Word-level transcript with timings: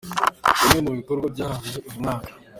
Bimwe 0.59 0.79
mu 0.85 0.91
bikorwa 0.99 1.25
byaranze 1.33 1.77
uyu 1.87 1.99
mwaka. 2.01 2.29